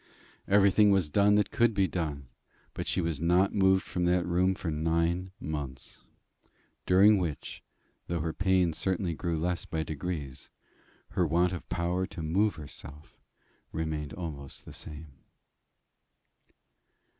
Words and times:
Everything 0.47 0.89
was 0.89 1.11
done 1.11 1.35
that 1.35 1.51
could 1.51 1.75
be 1.75 1.87
done; 1.87 2.27
but 2.73 2.87
she 2.87 3.01
was 3.01 3.21
not 3.21 3.53
moved 3.53 3.83
from 3.83 4.05
that 4.05 4.25
room 4.25 4.55
for 4.55 4.71
nine 4.71 5.29
months, 5.39 6.05
during 6.87 7.19
which, 7.19 7.61
though 8.07 8.19
her 8.19 8.33
pain 8.33 8.73
certainly 8.73 9.13
grew 9.13 9.37
less 9.39 9.63
by 9.65 9.83
degrees, 9.83 10.49
her 11.09 11.27
want 11.27 11.53
of 11.53 11.69
power 11.69 12.07
to 12.07 12.23
move 12.23 12.55
herself 12.55 13.21
remained 13.71 14.11
almost 14.13 14.65
the 14.65 14.73
same. 14.73 15.19